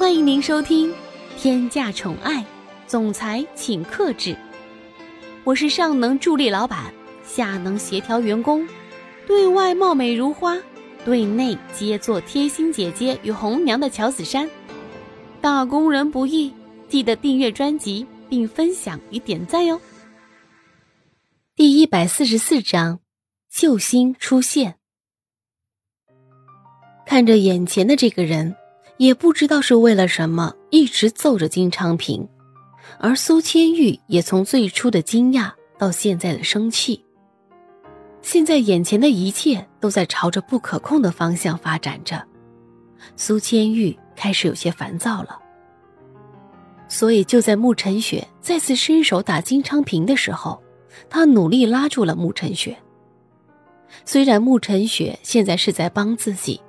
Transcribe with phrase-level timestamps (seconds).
[0.00, 0.90] 欢迎您收听
[1.36, 2.42] 《天价宠爱
[2.86, 4.30] 总裁请克制》，
[5.44, 6.90] 我是上能助力老板，
[7.22, 8.66] 下能协调员工，
[9.26, 10.56] 对外貌美如花，
[11.04, 14.48] 对内皆做贴心姐姐与红娘的乔子珊。
[15.38, 16.50] 打工人不易，
[16.88, 19.78] 记得订阅专辑并分享与点赞哟。
[21.54, 23.00] 第一百四十四章，
[23.50, 24.76] 救星出现。
[27.04, 28.56] 看着眼前的这个人，
[29.00, 32.28] 也不知道是为了什么，一直揍着金昌平，
[32.98, 37.02] 而苏千玉也从最初的惊讶到现在的生气。
[38.20, 42.22] 现在眼前的一切都在朝着不可控的方向发展着，
[43.16, 45.40] 苏千玉开始有些烦躁了。
[46.86, 50.62] 所以就在慕晨雪再次伸手打金昌平的时候，
[51.08, 52.76] 他努力拉住了慕晨雪。
[54.04, 56.60] 虽然慕晨雪现在是在帮自己。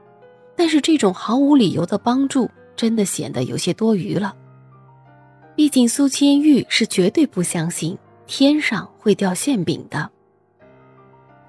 [0.61, 4.35] 但是这种毫无理由的帮助，真的显得有些多余了。
[5.55, 10.12] 毕竟苏千玉是绝对不相信天上会掉馅饼的，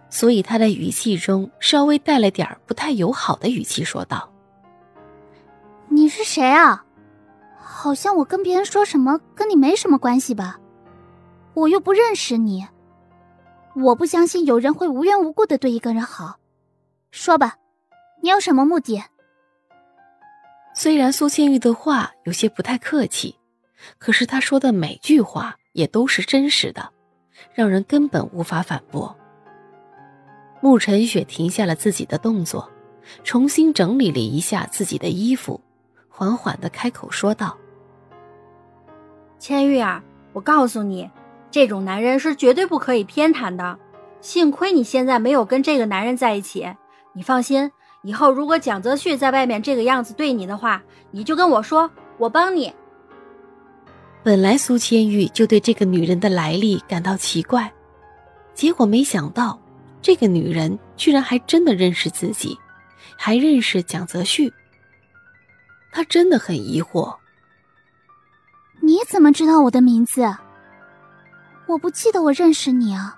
[0.08, 4.32] 所以他的语气中稍微带了点不太友好的语气说道
[5.92, 6.82] ：“你是谁啊？
[7.58, 10.58] 好像我跟别人说什么跟你没什么关系吧？
[11.52, 12.66] 我又不认识你，
[13.76, 16.38] 我不相信有人会无缘无故的对一个人好。
[17.10, 17.56] 说吧。”
[18.24, 19.02] 你有什么目的？
[20.74, 23.36] 虽然苏千玉的话有些不太客气，
[23.98, 26.92] 可是她说的每句话也都是真实的，
[27.52, 29.16] 让人根本无法反驳。
[30.60, 32.70] 慕晨雪停下了自己的动作，
[33.24, 35.60] 重新整理了一下自己的衣服，
[36.08, 37.58] 缓缓的开口说道
[39.40, 40.00] ：“千玉啊，
[40.32, 41.10] 我告诉你，
[41.50, 43.80] 这种男人是绝对不可以偏袒的。
[44.20, 46.72] 幸亏你现在没有跟这个男人在一起，
[47.14, 52.72] 你放心。”以后如果蒋泽旭在外面这个样子对你的话，你就跟我说，我帮你。
[54.24, 57.72] 本来苏千玉就对这个女人的来历感到奇怪，
[58.54, 59.60] 结果没想到
[60.00, 62.58] 这个女人居然还真的认识自己，
[63.16, 64.52] 还认识蒋泽旭。
[65.92, 67.16] 她真的很疑惑。
[68.80, 70.22] 你怎么知道我的名字？
[71.66, 73.16] 我不记得我认识你啊，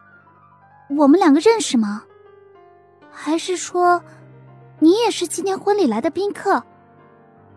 [0.91, 2.03] 我们两个认识吗？
[3.11, 4.03] 还是说？
[4.81, 6.63] 你也是今天婚礼来的宾客，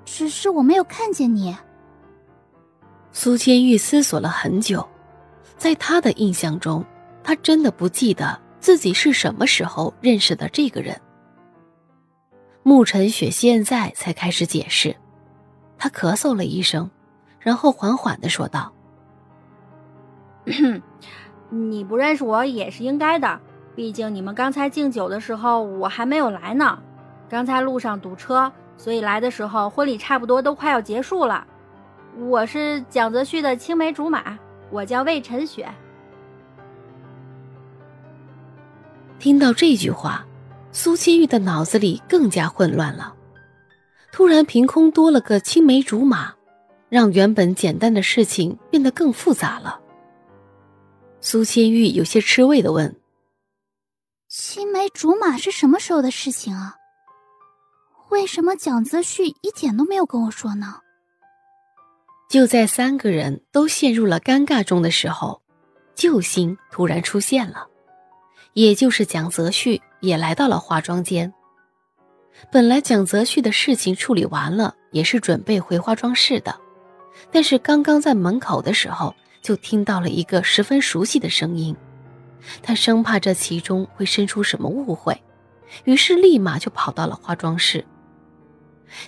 [0.06, 1.56] 只是我没有看见你。
[3.12, 4.88] 苏千玉思索了很久，
[5.58, 6.86] 在他的印象中，
[7.24, 11.00] 他真的不记得自己是什么时候认识的这个人。
[12.64, 14.96] 慕晨雪现在才开始解释，
[15.78, 16.90] 他咳嗽了一声，
[17.40, 18.72] 然后缓缓的说道
[21.50, 23.40] ：“你不认识我也是应该的，
[23.76, 26.80] 毕竟你们刚才敬酒的时候，我还没有来呢。”
[27.30, 31.46] 刚才路上堵车，所以来的时候婚礼差不多都快要结束了。
[32.18, 34.38] 我是蒋泽旭的青梅竹马，
[34.72, 35.68] 我叫魏晨雪。
[39.20, 40.26] 听到这句话，
[40.72, 43.14] 苏千玉的脑子里更加混乱了。
[44.12, 46.34] 突然凭空多了个青梅竹马，
[46.88, 49.80] 让原本简单的事情变得更复杂了。
[51.20, 52.96] 苏千玉有些吃味的问
[54.30, 56.76] ：“青梅竹马是什么时候的事情啊？”
[58.10, 60.82] 为什么蒋泽旭一点都没有跟我说呢？
[62.30, 65.42] 就在三个人都陷入了尴尬中的时候，
[65.94, 67.68] 救星突然出现了，
[68.54, 71.34] 也就是蒋泽旭也来到了化妆间。
[72.52, 76.60] 本来蒋泽旭的事情处理完了，也是准备回化妆室的，
[77.32, 81.76] 但是刚刚在门口的时候，就听到了一个十分熟悉的声音，
[82.62, 85.22] 他生怕这其中会生出什么误会，
[85.84, 87.86] 于是立马就跑到了化妆室。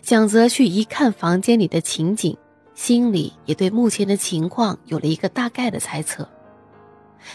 [0.01, 2.37] 蒋泽旭一看房间里的情景，
[2.73, 6.27] 心里也对目前的情况有了一个大概的猜测。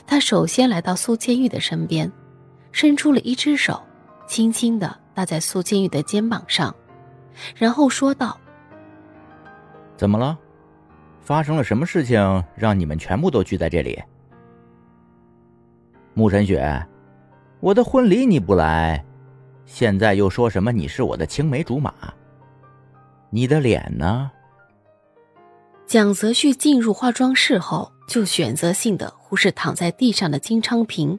[0.06, 2.10] 他首先来到苏千玉的身边，
[2.72, 3.82] 伸出了一只手，
[4.26, 6.74] 轻轻地搭在苏千玉的肩膀上，
[7.54, 8.38] 然后说道
[9.96, 10.38] ：“怎么了？
[11.20, 14.02] 发生了什么事情让你们全部都聚在这里？”
[16.14, 16.86] 慕晨雪，
[17.60, 19.04] 我的婚礼你不来，
[19.66, 21.92] 现在又说什么你是我的青梅竹马？
[23.34, 24.30] 你的脸呢？
[25.86, 31.18] 蒋泽旭进入化妆室后，就选择性的忽视躺在地上的金昌平。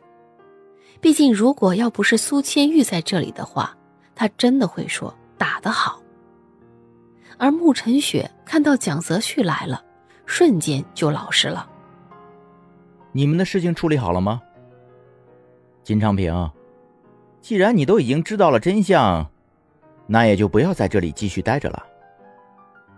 [1.01, 3.75] 毕竟，如果要不是苏千玉在这里的话，
[4.15, 6.01] 他真的会说打得好。
[7.37, 9.83] 而慕晨雪看到蒋泽旭来了，
[10.25, 11.69] 瞬间就老实了。
[13.11, 14.41] 你们的事情处理好了吗？
[15.83, 16.49] 金昌平，
[17.41, 19.29] 既然你都已经知道了真相，
[20.07, 21.85] 那也就不要在这里继续待着了。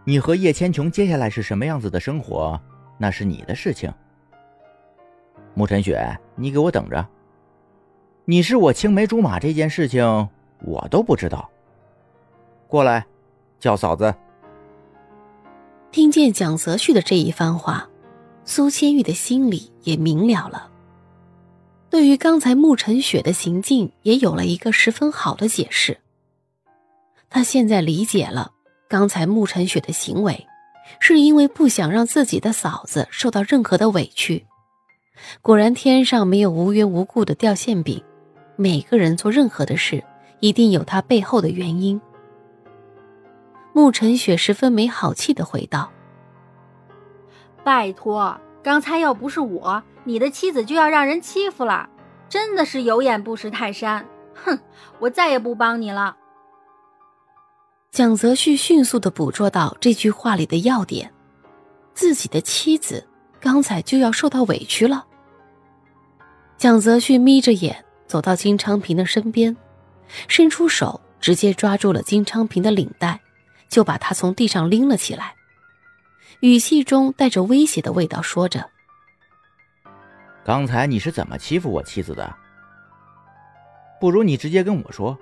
[0.10, 2.58] 你和叶千琼接下来是什么样子的生活，
[2.98, 3.94] 那是你的事情。
[5.54, 7.06] 慕晨雪，你给我等着！
[8.24, 10.30] 你是我青梅竹马这件事情，
[10.62, 11.50] 我都不知道。
[12.70, 13.06] 过来，
[13.60, 14.16] 叫嫂子。
[15.92, 17.90] 听见蒋泽旭的这一番话，
[18.46, 20.72] 苏千玉的心里也明了了。
[21.90, 25.98] 对于刚才慕晨雪的行径，也有了一个十分好的解释。
[27.30, 28.54] 他现在理解了，
[28.90, 30.48] 刚才慕晨雪的行为，
[31.00, 34.46] 是因为不想让自己的嫂子受到任何的委屈。
[35.42, 38.04] 果然，天上没有无缘无故的掉馅饼。
[38.56, 40.04] 每个人做任何的事，
[40.40, 42.00] 一定有他背后的原因。
[43.74, 45.92] 慕晨雪十分没好气的回道
[47.64, 51.90] ：“拜托，刚才要不是我，你的妻子就要让人欺负了，
[52.30, 54.06] 真的是有眼不识泰山。
[54.34, 54.58] 哼，
[55.00, 56.16] 我再也不帮你了。”
[57.98, 61.12] 蒋泽旭迅速的捕捉到这句话里的要点：
[61.96, 63.04] 自己的妻子。
[63.40, 65.04] 刚才就要受到委屈了。
[66.58, 69.58] 蒋泽旭眯着眼走到金昌平的身边，
[70.28, 73.20] 伸出手直接抓住了金昌平的领带，
[73.68, 75.34] 就把他从地上拎了起来，
[76.42, 78.70] 语气中带着威胁的味道，说着
[80.46, 82.32] ：“刚才你是怎么欺负我妻子的？
[84.00, 85.18] 不如你直接跟我说，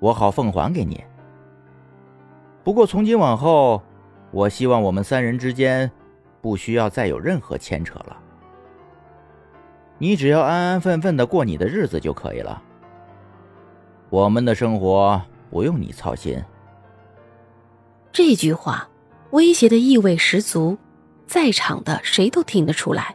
[0.00, 1.02] 我好奉还给你。
[2.64, 3.82] 不过从今往后，
[4.30, 5.90] 我希望我们三人之间……”
[6.42, 8.16] 不需要再有任何牵扯了，
[9.96, 12.60] 你只要安安分分的过你的日子就可以了。
[14.10, 15.22] 我们的生活
[15.52, 16.42] 不用你操心。
[18.10, 18.88] 这句话
[19.30, 20.76] 威胁的意味十足，
[21.28, 23.14] 在场的谁都听得出来。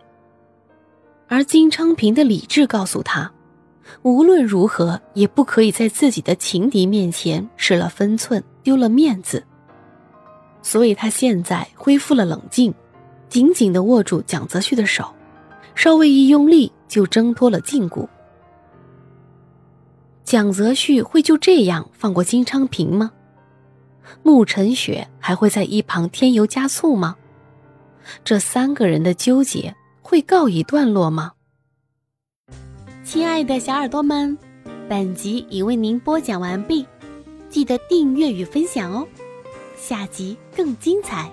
[1.28, 3.30] 而金昌平的理智告诉他，
[4.02, 9.44] 无论如何也不可以在自己的情敌面前失了分寸，丢了面子。
[10.62, 12.74] 所以他现在恢复了冷静。
[13.30, 15.14] 紧紧的握住蒋泽旭的手，
[15.76, 18.08] 稍微一用力就挣脱了禁锢。
[20.24, 23.12] 蒋泽旭会就这样放过金昌平吗？
[24.24, 27.18] 穆晨雪还会在一旁添油加醋吗？
[28.24, 31.34] 这三个人的纠结会告一段落吗？
[33.08, 34.38] 亲爱的小耳朵们，
[34.90, 36.86] 本集已为您播讲完毕，
[37.50, 39.08] 记得订阅与分享哦，
[39.78, 41.32] 下集更精彩。